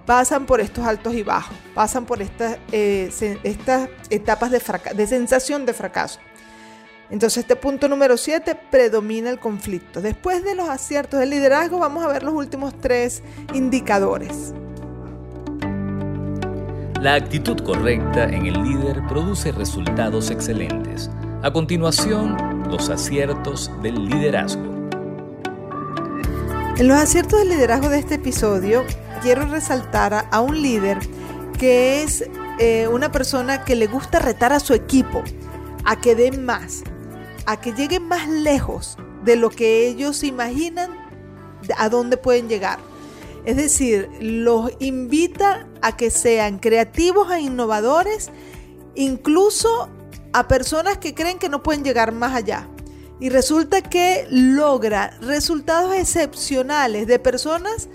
pasan 0.06 0.46
por 0.46 0.62
estos 0.62 0.86
altos 0.86 1.14
y 1.14 1.24
bajos, 1.24 1.56
pasan 1.74 2.06
por 2.06 2.22
estas, 2.22 2.58
eh, 2.72 3.12
estas 3.44 3.90
etapas 4.10 4.52
de, 4.52 4.62
de 4.96 5.08
sensación 5.08 5.66
de 5.66 5.74
fracaso. 5.74 6.20
Entonces 7.10 7.40
este 7.40 7.56
punto 7.56 7.88
número 7.88 8.18
7 8.18 8.58
predomina 8.72 9.30
el 9.30 9.40
conflicto. 9.40 10.02
Después 10.02 10.44
de 10.44 10.56
los 10.56 10.70
aciertos 10.70 11.20
del 11.20 11.30
liderazgo 11.30 11.80
vamos 11.80 12.04
a 12.04 12.08
ver 12.08 12.24
los 12.24 12.34
últimos 12.34 12.74
tres 12.80 13.22
indicadores. 13.54 14.54
La 17.02 17.16
actitud 17.16 17.60
correcta 17.60 18.24
en 18.24 18.46
el 18.46 18.64
líder 18.64 19.06
produce 19.08 19.52
resultados 19.52 20.32
excelentes. 20.32 21.12
A 21.44 21.52
continuación, 21.52 22.64
los 22.70 22.90
aciertos 22.90 23.70
del 23.82 24.06
liderazgo. 24.06 24.64
En 26.78 26.88
los 26.88 26.98
aciertos 26.98 27.40
del 27.40 27.50
liderazgo 27.50 27.90
de 27.90 28.00
este 28.00 28.16
episodio, 28.16 28.86
quiero 29.24 29.46
resaltar 29.46 30.28
a, 30.30 30.42
un 30.42 30.62
líder 30.62 31.00
que 31.58 32.04
es 32.04 32.26
eh, 32.60 32.90
una 32.90 33.10
persona 33.10 33.64
que 33.64 33.78
le 33.78 33.88
gusta 33.88 34.20
retar 34.20 34.52
a 34.52 34.60
su 34.60 34.74
equipo 34.74 35.24
a 35.86 36.02
que 36.02 36.14
den 36.14 36.46
más, 36.46 36.84
a 37.46 37.60
que 37.62 37.72
lleguen 37.72 38.06
más 38.06 38.28
lejos 38.28 38.98
de 39.24 39.38
lo 39.38 39.50
que 39.50 39.88
ellos 39.88 40.24
imaginan 40.26 40.92
a 41.78 41.88
dónde 41.88 42.18
pueden 42.18 42.50
llegar. 42.50 42.80
Es 43.46 43.56
decir, 43.56 44.10
los 44.20 44.72
invita 44.80 45.68
a 45.82 45.96
que 45.96 46.10
sean 46.10 46.60
creativos 46.60 47.32
e 47.32 47.40
innovadores, 47.40 48.30
incluso 48.96 49.88
a 50.34 50.50
personas 50.50 50.98
que 50.98 51.14
creen 51.14 51.40
que 51.40 51.48
no 51.48 51.64
pueden 51.64 51.86
llegar 51.86 52.12
más 52.12 52.36
allá. 52.36 52.68
Y 53.22 53.30
resulta 53.30 53.82
que 53.82 54.28
logra 54.30 55.18
resultados 55.22 55.96
excepcionales 55.96 57.08
de 57.08 57.20
personas 57.20 57.88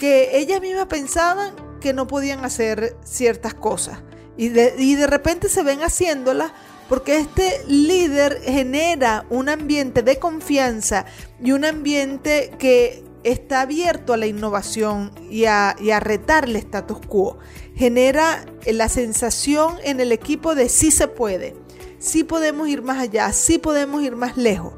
que 0.00 0.38
ellas 0.38 0.60
mismas 0.60 0.86
pensaban 0.86 1.54
que 1.80 1.92
no 1.92 2.08
podían 2.08 2.44
hacer 2.44 2.96
ciertas 3.04 3.54
cosas. 3.54 4.02
Y 4.36 4.48
de, 4.48 4.74
y 4.78 4.94
de 4.94 5.06
repente 5.06 5.48
se 5.48 5.62
ven 5.62 5.80
haciéndolas 5.80 6.52
porque 6.88 7.18
este 7.18 7.60
líder 7.68 8.40
genera 8.42 9.26
un 9.28 9.48
ambiente 9.48 10.02
de 10.02 10.18
confianza 10.18 11.04
y 11.40 11.52
un 11.52 11.64
ambiente 11.64 12.50
que 12.58 13.04
está 13.22 13.60
abierto 13.60 14.14
a 14.14 14.16
la 14.16 14.26
innovación 14.26 15.12
y 15.30 15.44
a, 15.44 15.76
retar 16.00 16.46
el 16.46 16.56
status 16.56 16.98
quo. 17.06 17.38
Genera 17.76 18.46
la 18.66 18.88
sensación 18.88 19.76
en 19.84 20.00
el 20.00 20.12
equipo 20.12 20.54
de 20.54 20.70
sí 20.70 20.90
se 20.90 21.08
puede, 21.08 21.54
sí 21.98 22.24
podemos 22.24 22.68
ir 22.68 22.82
más 22.82 22.98
allá, 22.98 23.32
sí 23.32 23.58
podemos 23.58 24.02
ir 24.02 24.16
más 24.16 24.38
lejos. 24.38 24.72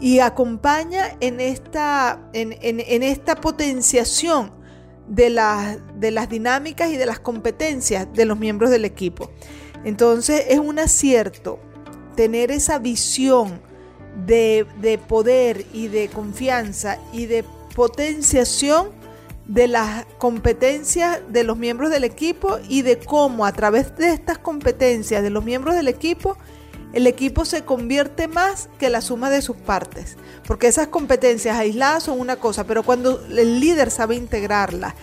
Y 0.00 0.18
acompaña 0.20 1.16
en 1.20 1.40
esta, 1.40 2.20
en, 2.32 3.02
esta 3.02 3.36
potenciación 3.36 4.52
de, 5.08 5.30
de 5.94 6.10
las 6.10 6.28
dinámicas 6.28 6.90
y 6.90 6.96
de 6.96 7.06
las 7.06 7.18
competencias 7.18 8.06
de 8.12 8.24
los 8.24 8.38
miembros 8.38 8.70
del 8.70 8.84
equipo. 8.84 9.30
Entonces 9.84 10.44
es 10.48 10.58
un 10.58 10.78
acierto 10.78 11.60
tener 12.16 12.50
esa 12.50 12.78
visión 12.78 13.60
de, 14.24 15.00
poder 15.06 15.66
y 15.72 15.88
de 15.88 16.08
confianza 16.08 16.98
y 17.12 17.26
de 17.26 17.44
potenciación 17.74 18.88
de 19.46 19.68
las 19.68 20.06
competencias 20.18 21.20
de 21.28 21.44
los 21.44 21.56
miembros 21.56 21.90
del 21.90 22.04
equipo 22.04 22.58
y 22.68 22.82
de 22.82 22.98
cómo 22.98 23.46
a 23.46 23.52
través 23.52 23.96
de 23.96 24.10
estas 24.10 24.38
competencias 24.38 25.22
de 25.22 25.30
los 25.30 25.44
miembros 25.44 25.76
del 25.76 25.88
equipo 25.88 26.36
el 26.96 27.06
equipo 27.06 27.44
se 27.44 27.62
convierte 27.62 28.26
más 28.26 28.70
que 28.78 28.88
la 28.88 29.02
suma 29.02 29.28
de 29.28 29.42
sus 29.42 29.54
partes, 29.54 30.16
porque 30.46 30.66
esas 30.66 30.86
competencias 30.86 31.54
aisladas 31.58 32.04
son 32.04 32.18
una 32.18 32.36
cosa, 32.36 32.64
pero 32.64 32.84
cuando 32.84 33.22
el 33.26 33.60
líder 33.60 33.90
sabe 33.90 34.14
integrarla 34.14 34.94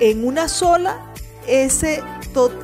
en 0.00 0.26
una 0.26 0.48
sola, 0.48 1.12
ese, 1.46 2.02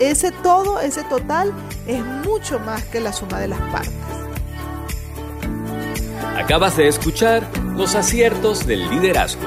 ese 0.00 0.32
todo, 0.32 0.80
ese 0.80 1.04
total, 1.04 1.52
es 1.86 2.04
mucho 2.04 2.58
más 2.58 2.82
que 2.86 2.98
la 2.98 3.12
suma 3.12 3.38
de 3.38 3.46
las 3.46 3.60
partes. 3.70 3.94
Acabas 6.36 6.76
de 6.76 6.88
escuchar 6.88 7.48
los 7.76 7.94
aciertos 7.94 8.66
del 8.66 8.90
liderazgo. 8.90 9.46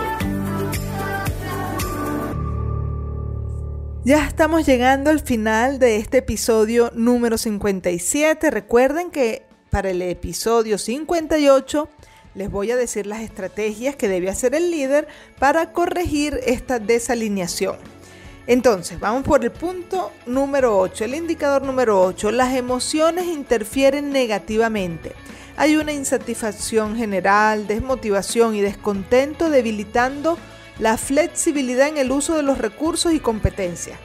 Ya 4.10 4.26
estamos 4.26 4.66
llegando 4.66 5.12
al 5.12 5.20
final 5.20 5.78
de 5.78 5.98
este 5.98 6.18
episodio 6.18 6.92
número 6.96 7.38
57. 7.38 8.50
Recuerden 8.50 9.12
que 9.12 9.44
para 9.70 9.92
el 9.92 10.02
episodio 10.02 10.80
58 10.80 11.88
les 12.34 12.50
voy 12.50 12.72
a 12.72 12.76
decir 12.76 13.06
las 13.06 13.22
estrategias 13.22 13.96
que 13.96 14.08
debe 14.08 14.32
hacer 14.32 14.56
el 14.56 14.72
líder 14.72 15.08
para 15.38 15.74
corregir 15.74 16.40
esta 16.48 16.80
desalineación. 16.80 17.76
Entonces, 18.48 19.00
vamos 19.00 19.22
por 19.22 19.44
el 19.46 19.52
punto 19.52 20.12
número 20.26 20.80
8, 20.80 21.06
el 21.06 21.14
indicador 21.14 21.62
número 21.62 22.02
8. 22.02 22.32
Las 22.32 22.56
emociones 22.56 23.28
interfieren 23.28 24.12
negativamente. 24.12 25.12
Hay 25.56 25.76
una 25.76 25.92
insatisfacción 25.92 26.96
general, 26.96 27.68
desmotivación 27.68 28.56
y 28.56 28.62
descontento 28.62 29.52
debilitando 29.52 30.40
la 30.80 30.98
flexibilidad 30.98 31.88
en 31.88 31.98
el 31.98 32.12
uso 32.12 32.36
de 32.36 32.44
los 32.44 32.58
recursos 32.58 33.14
y 33.14 33.20
competencias. 33.20 34.00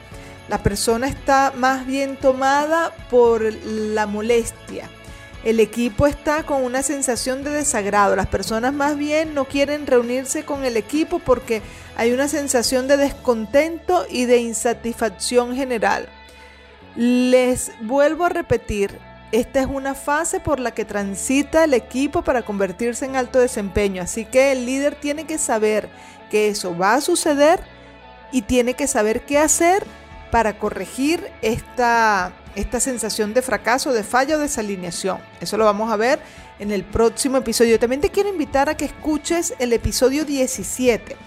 La 0.49 0.61
persona 0.61 1.07
está 1.07 1.53
más 1.55 1.87
bien 1.87 2.17
tomada 2.17 2.91
por 3.09 3.41
la 3.63 4.05
molestia. 4.05 4.89
El 5.43 5.59
equipo 5.59 6.07
está 6.07 6.43
con 6.43 6.63
una 6.63 6.83
sensación 6.83 7.43
de 7.43 7.51
desagrado. 7.51 8.15
Las 8.15 8.27
personas 8.27 8.73
más 8.73 8.97
bien 8.97 9.33
no 9.33 9.45
quieren 9.45 9.87
reunirse 9.87 10.43
con 10.43 10.65
el 10.65 10.75
equipo 10.75 11.19
porque 11.19 11.61
hay 11.97 12.11
una 12.11 12.27
sensación 12.27 12.87
de 12.87 12.97
descontento 12.97 14.05
y 14.09 14.25
de 14.25 14.37
insatisfacción 14.37 15.55
general. 15.55 16.09
Les 16.95 17.71
vuelvo 17.81 18.25
a 18.25 18.29
repetir, 18.29 18.97
esta 19.35 19.59
es 19.59 19.67
una 19.67 19.95
fase 19.95 20.39
por 20.39 20.61
la 20.61 20.71
que 20.71 20.85
transita 20.85 21.65
el 21.65 21.73
equipo 21.73 22.23
para 22.23 22.43
convertirse 22.43 23.03
en 23.03 23.17
alto 23.17 23.39
desempeño, 23.39 24.01
así 24.01 24.23
que 24.23 24.53
el 24.53 24.65
líder 24.65 24.95
tiene 24.95 25.25
que 25.25 25.37
saber 25.37 25.89
que 26.31 26.47
eso 26.47 26.77
va 26.77 26.93
a 26.93 27.01
suceder 27.01 27.59
y 28.31 28.43
tiene 28.43 28.75
que 28.75 28.87
saber 28.87 29.25
qué 29.25 29.37
hacer 29.37 29.85
para 30.31 30.57
corregir 30.57 31.29
esta, 31.41 32.31
esta 32.55 32.79
sensación 32.79 33.33
de 33.33 33.41
fracaso, 33.41 33.91
de 33.91 34.03
falla 34.03 34.37
o 34.37 34.39
desalineación. 34.39 35.19
Eso 35.41 35.57
lo 35.57 35.65
vamos 35.65 35.91
a 35.91 35.97
ver 35.97 36.19
en 36.59 36.71
el 36.71 36.85
próximo 36.85 37.35
episodio. 37.35 37.77
También 37.77 38.01
te 38.01 38.11
quiero 38.11 38.29
invitar 38.29 38.69
a 38.69 38.77
que 38.77 38.85
escuches 38.85 39.53
el 39.59 39.73
episodio 39.73 40.23
17. 40.23 41.17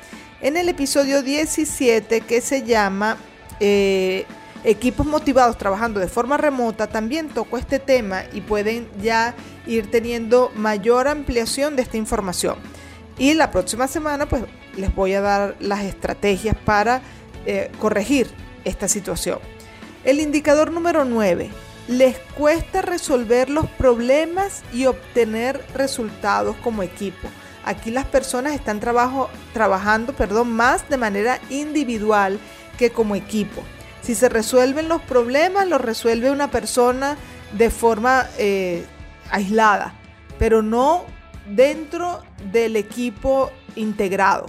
En 0.40 0.56
el 0.56 0.70
episodio 0.70 1.22
17 1.22 2.22
que 2.22 2.40
se 2.40 2.62
llama 2.62 3.18
eh, 3.60 4.24
equipos 4.64 5.06
motivados 5.06 5.56
trabajando 5.56 6.00
de 6.00 6.08
forma 6.08 6.36
remota 6.36 6.86
también 6.88 7.28
toco 7.28 7.58
este 7.58 7.78
tema 7.78 8.24
y 8.32 8.40
pueden 8.40 8.88
ya 9.00 9.34
ir 9.66 9.90
teniendo 9.90 10.50
mayor 10.54 11.08
ampliación 11.08 11.76
de 11.76 11.82
esta 11.82 11.96
información. 11.96 12.56
Y 13.18 13.34
la 13.34 13.50
próxima 13.50 13.88
semana 13.88 14.26
pues 14.26 14.44
les 14.76 14.94
voy 14.94 15.14
a 15.14 15.20
dar 15.20 15.56
las 15.60 15.82
estrategias 15.82 16.56
para 16.56 17.02
eh, 17.46 17.70
corregir 17.78 18.28
esta 18.64 18.88
situación. 18.88 19.38
El 20.04 20.20
indicador 20.20 20.72
número 20.72 21.04
9. 21.04 21.50
Les 21.88 22.18
cuesta 22.36 22.82
resolver 22.82 23.48
los 23.48 23.66
problemas 23.66 24.62
y 24.72 24.86
obtener 24.86 25.64
resultados 25.74 26.54
como 26.56 26.82
equipo. 26.82 27.28
Aquí 27.64 27.90
las 27.90 28.04
personas 28.04 28.54
están 28.54 28.78
trabajo, 28.78 29.30
trabajando 29.52 30.12
perdón, 30.12 30.52
más 30.52 30.88
de 30.88 30.98
manera 30.98 31.40
individual 31.50 32.38
que 32.78 32.90
como 32.90 33.16
equipo. 33.16 33.62
Si 34.02 34.14
se 34.14 34.28
resuelven 34.28 34.88
los 34.88 35.02
problemas, 35.02 35.66
los 35.68 35.80
resuelve 35.80 36.30
una 36.30 36.50
persona 36.50 37.16
de 37.52 37.70
forma 37.70 38.26
eh, 38.38 38.84
aislada, 39.30 39.94
pero 40.38 40.62
no 40.62 41.04
dentro 41.54 42.22
del 42.52 42.76
equipo 42.76 43.50
integrado. 43.76 44.46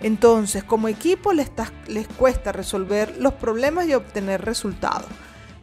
Entonces, 0.00 0.64
como 0.64 0.88
equipo 0.88 1.32
les, 1.32 1.50
les 1.86 2.08
cuesta 2.08 2.52
resolver 2.52 3.16
los 3.18 3.34
problemas 3.34 3.86
y 3.86 3.94
obtener 3.94 4.44
resultados. 4.44 5.08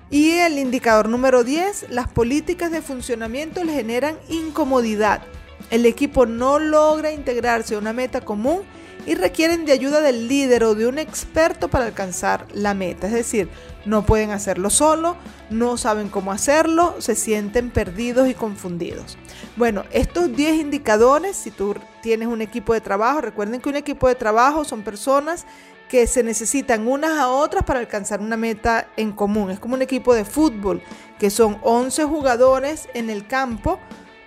Y 0.09 0.31
el 0.31 0.57
indicador 0.57 1.09
número 1.09 1.43
10, 1.43 1.87
las 1.89 2.07
políticas 2.07 2.71
de 2.71 2.81
funcionamiento 2.81 3.63
les 3.63 3.75
generan 3.75 4.17
incomodidad. 4.29 5.21
El 5.69 5.85
equipo 5.85 6.25
no 6.25 6.59
logra 6.59 7.11
integrarse 7.11 7.75
a 7.75 7.79
una 7.79 7.93
meta 7.93 8.21
común 8.21 8.61
y 9.07 9.15
requieren 9.15 9.65
de 9.65 9.71
ayuda 9.71 10.01
del 10.01 10.27
líder 10.27 10.65
o 10.65 10.75
de 10.75 10.85
un 10.85 10.99
experto 10.99 11.69
para 11.69 11.85
alcanzar 11.85 12.45
la 12.53 12.73
meta. 12.73 13.07
Es 13.07 13.13
decir, 13.13 13.47
no 13.85 14.05
pueden 14.05 14.31
hacerlo 14.31 14.69
solo, 14.69 15.15
no 15.49 15.77
saben 15.77 16.09
cómo 16.09 16.33
hacerlo, 16.33 16.95
se 16.99 17.15
sienten 17.15 17.71
perdidos 17.71 18.27
y 18.27 18.33
confundidos. 18.33 19.17
Bueno, 19.55 19.85
estos 19.91 20.35
10 20.35 20.55
indicadores, 20.55 21.37
si 21.37 21.51
tú 21.51 21.73
tienes 22.01 22.27
un 22.27 22.41
equipo 22.41 22.73
de 22.73 22.81
trabajo, 22.81 23.21
recuerden 23.21 23.61
que 23.61 23.69
un 23.69 23.77
equipo 23.77 24.09
de 24.09 24.15
trabajo 24.15 24.65
son 24.65 24.81
personas 24.81 25.45
que 25.87 26.05
se 26.05 26.21
necesitan 26.21 26.85
unas 26.85 27.17
a 27.17 27.29
otras 27.29 27.63
para 27.63 27.79
alcanzar 27.79 28.19
una 28.19 28.35
meta 28.35 28.89
en 28.97 29.13
común. 29.13 29.51
Es 29.51 29.59
como 29.61 29.75
un 29.75 29.81
equipo 29.81 30.13
de 30.13 30.25
fútbol, 30.25 30.81
que 31.17 31.29
son 31.29 31.59
11 31.63 32.03
jugadores 32.03 32.89
en 32.93 33.09
el 33.09 33.25
campo 33.25 33.79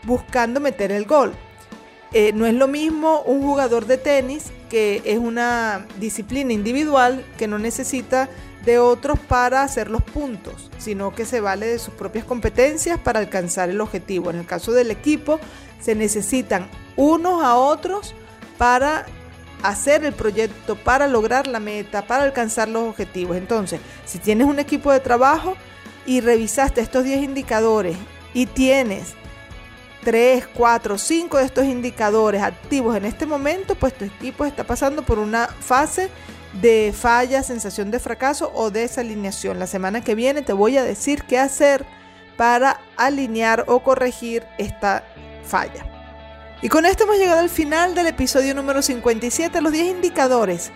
buscando 0.04 0.58
meter 0.58 0.90
el 0.90 1.04
gol. 1.04 1.34
Eh, 2.12 2.32
no 2.32 2.46
es 2.46 2.54
lo 2.54 2.66
mismo 2.66 3.20
un 3.26 3.42
jugador 3.42 3.84
de 3.84 3.98
tenis, 3.98 4.52
que 4.70 5.02
es 5.04 5.18
una 5.18 5.86
disciplina 5.98 6.54
individual 6.54 7.26
que 7.36 7.48
no 7.48 7.58
necesita 7.58 8.30
de 8.64 8.78
otros 8.78 9.18
para 9.18 9.62
hacer 9.62 9.90
los 9.90 10.02
puntos, 10.02 10.70
sino 10.78 11.14
que 11.14 11.26
se 11.26 11.40
vale 11.40 11.66
de 11.66 11.78
sus 11.78 11.94
propias 11.94 12.24
competencias 12.24 12.98
para 12.98 13.18
alcanzar 13.18 13.68
el 13.68 13.80
objetivo. 13.80 14.30
En 14.30 14.36
el 14.36 14.46
caso 14.46 14.72
del 14.72 14.90
equipo, 14.90 15.40
se 15.80 15.94
necesitan 15.94 16.68
unos 16.96 17.42
a 17.42 17.56
otros 17.56 18.14
para 18.56 19.06
hacer 19.62 20.04
el 20.04 20.12
proyecto, 20.12 20.76
para 20.76 21.06
lograr 21.08 21.46
la 21.46 21.60
meta, 21.60 22.06
para 22.06 22.24
alcanzar 22.24 22.68
los 22.68 22.84
objetivos. 22.84 23.36
Entonces, 23.36 23.80
si 24.04 24.18
tienes 24.18 24.46
un 24.46 24.58
equipo 24.58 24.92
de 24.92 25.00
trabajo 25.00 25.56
y 26.06 26.20
revisaste 26.20 26.80
estos 26.80 27.04
10 27.04 27.22
indicadores 27.22 27.96
y 28.34 28.46
tienes 28.46 29.14
3, 30.04 30.46
4, 30.54 30.98
5 30.98 31.38
de 31.38 31.44
estos 31.44 31.64
indicadores 31.64 32.42
activos 32.42 32.96
en 32.96 33.04
este 33.04 33.26
momento, 33.26 33.74
pues 33.74 33.94
tu 33.94 34.04
equipo 34.04 34.44
está 34.44 34.64
pasando 34.64 35.02
por 35.02 35.18
una 35.18 35.46
fase 35.46 36.08
de 36.54 36.92
falla, 36.96 37.42
sensación 37.42 37.90
de 37.90 37.98
fracaso 37.98 38.50
o 38.54 38.70
desalineación. 38.70 39.58
La 39.58 39.66
semana 39.66 40.02
que 40.02 40.14
viene 40.14 40.42
te 40.42 40.52
voy 40.52 40.76
a 40.76 40.84
decir 40.84 41.24
qué 41.24 41.38
hacer 41.38 41.84
para 42.36 42.80
alinear 42.96 43.64
o 43.68 43.80
corregir 43.80 44.44
esta 44.58 45.04
falla. 45.44 45.86
Y 46.62 46.68
con 46.68 46.84
esto 46.86 47.04
hemos 47.04 47.16
llegado 47.16 47.40
al 47.40 47.48
final 47.48 47.94
del 47.94 48.06
episodio 48.06 48.54
número 48.54 48.82
57, 48.82 49.60
los 49.60 49.72
10 49.72 49.96
indicadores 49.96 50.70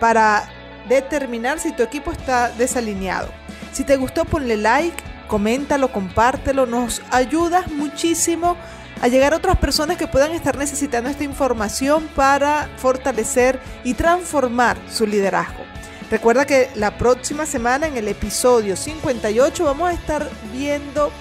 para 0.00 0.48
determinar 0.88 1.58
si 1.58 1.72
tu 1.72 1.82
equipo 1.82 2.12
está 2.12 2.50
desalineado. 2.50 3.28
Si 3.72 3.84
te 3.84 3.96
gustó, 3.96 4.24
ponle 4.24 4.56
like 4.56 5.02
coméntalo, 5.28 5.92
compártelo, 5.92 6.66
nos 6.66 7.02
ayudas 7.10 7.70
muchísimo 7.70 8.56
a 9.00 9.08
llegar 9.08 9.32
a 9.32 9.36
otras 9.36 9.58
personas 9.58 9.96
que 9.96 10.08
puedan 10.08 10.32
estar 10.32 10.56
necesitando 10.56 11.08
esta 11.08 11.22
información 11.22 12.08
para 12.16 12.68
fortalecer 12.78 13.60
y 13.84 13.94
transformar 13.94 14.76
su 14.90 15.06
liderazgo. 15.06 15.62
Recuerda 16.10 16.46
que 16.46 16.70
la 16.74 16.96
próxima 16.96 17.46
semana 17.46 17.86
en 17.86 17.96
el 17.96 18.08
episodio 18.08 18.76
58 18.76 19.64
vamos 19.64 19.90
a 19.90 19.92
estar 19.92 20.28
viendo 20.52 21.12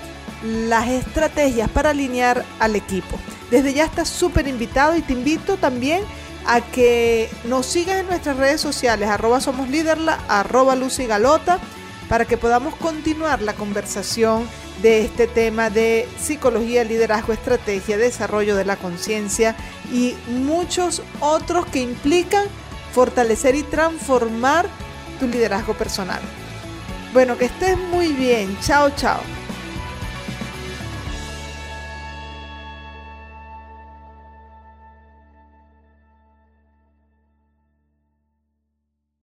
las 0.44 0.88
estrategias 0.88 1.70
para 1.70 1.90
alinear 1.90 2.46
al 2.60 2.76
equipo. 2.76 3.20
Desde 3.52 3.74
ya 3.74 3.86
estás 3.86 4.08
súper 4.08 4.48
invitado 4.48 4.96
y 4.96 5.02
te 5.02 5.14
invito 5.14 5.58
también 5.58 6.04
a 6.46 6.62
que 6.62 7.30
nos 7.44 7.66
sigas 7.66 7.98
en 7.98 8.08
nuestras 8.08 8.38
redes 8.38 8.62
sociales, 8.62 9.10
arroba 9.10 9.42
somos 9.42 9.68
líderla, 9.70 10.20
arroba 10.30 10.76
Lucy 10.76 11.06
Galota 11.06 11.60
para 12.10 12.26
que 12.26 12.38
podamos 12.38 12.76
continuar 12.76 13.42
la 13.42 13.54
conversación 13.54 14.48
de 14.82 15.06
este 15.06 15.28
tema 15.28 15.70
de 15.70 16.08
psicología, 16.20 16.84
liderazgo, 16.84 17.34
estrategia, 17.34 17.98
desarrollo 17.98 18.56
de 18.56 18.66
la 18.66 18.76
conciencia 18.76 19.56
y 19.92 20.16
muchos 20.28 21.02
otros 21.20 21.66
que 21.66 21.80
implican 21.80 22.46
fortalecer 22.94 23.56
y 23.56 23.64
transformar 23.64 24.68
tu 25.20 25.28
liderazgo 25.28 25.74
personal. 25.74 26.22
Bueno, 27.14 27.38
que 27.38 27.46
estés 27.46 27.78
muy 27.78 28.14
bien. 28.14 28.58
Chao, 28.62 28.92
chao. 28.96 29.20